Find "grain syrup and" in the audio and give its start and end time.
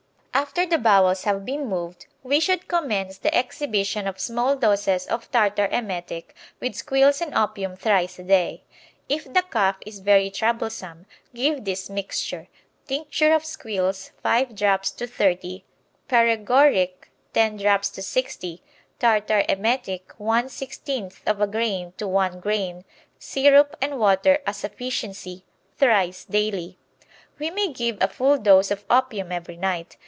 22.39-23.99